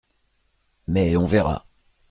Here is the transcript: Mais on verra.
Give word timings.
Mais 0.87 1.15
on 1.15 1.27
verra. 1.27 1.67